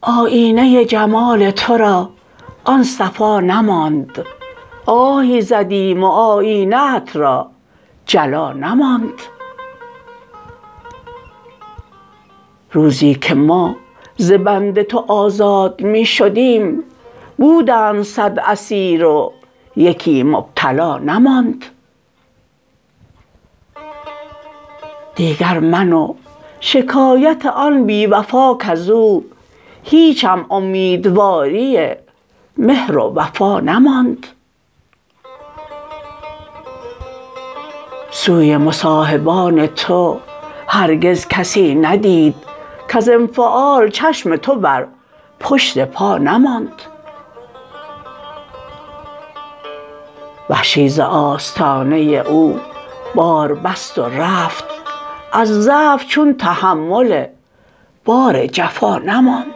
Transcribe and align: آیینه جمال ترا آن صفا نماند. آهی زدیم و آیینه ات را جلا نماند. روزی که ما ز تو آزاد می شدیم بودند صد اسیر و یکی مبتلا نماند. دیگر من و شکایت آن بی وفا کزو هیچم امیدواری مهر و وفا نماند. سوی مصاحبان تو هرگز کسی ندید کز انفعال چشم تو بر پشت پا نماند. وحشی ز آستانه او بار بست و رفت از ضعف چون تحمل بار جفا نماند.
آیینه 0.00 0.84
جمال 0.84 1.50
ترا 1.50 2.10
آن 2.64 2.82
صفا 2.82 3.40
نماند. 3.40 4.24
آهی 4.86 5.40
زدیم 5.40 6.04
و 6.04 6.06
آیینه 6.06 6.94
ات 6.94 7.16
را 7.16 7.50
جلا 8.06 8.52
نماند. 8.52 9.22
روزی 12.72 13.14
که 13.14 13.34
ما 13.34 13.76
ز 14.16 14.32
تو 14.82 15.04
آزاد 15.08 15.82
می 15.82 16.04
شدیم 16.04 16.82
بودند 17.38 18.02
صد 18.02 18.38
اسیر 18.38 19.04
و 19.04 19.32
یکی 19.76 20.22
مبتلا 20.22 20.98
نماند. 20.98 21.64
دیگر 25.14 25.58
من 25.58 25.92
و 25.92 26.14
شکایت 26.60 27.46
آن 27.46 27.84
بی 27.84 28.06
وفا 28.06 28.54
کزو 28.54 29.22
هیچم 29.82 30.46
امیدواری 30.50 31.94
مهر 32.56 32.98
و 32.98 33.12
وفا 33.14 33.60
نماند. 33.60 34.26
سوی 38.10 38.56
مصاحبان 38.56 39.66
تو 39.66 40.20
هرگز 40.68 41.28
کسی 41.28 41.74
ندید 41.74 42.34
کز 42.88 43.08
انفعال 43.08 43.90
چشم 43.90 44.36
تو 44.36 44.54
بر 44.54 44.86
پشت 45.40 45.84
پا 45.84 46.18
نماند. 46.18 46.82
وحشی 50.50 50.88
ز 50.88 51.00
آستانه 51.00 51.96
او 51.96 52.60
بار 53.14 53.54
بست 53.54 53.98
و 53.98 54.04
رفت 54.04 54.64
از 55.32 55.48
ضعف 55.48 56.06
چون 56.06 56.36
تحمل 56.36 57.26
بار 58.04 58.46
جفا 58.46 58.98
نماند. 58.98 59.55